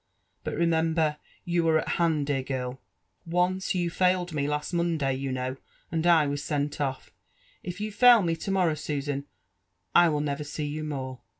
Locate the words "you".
1.45-1.69, 3.75-3.91, 5.13-5.31, 7.79-7.91, 10.65-10.83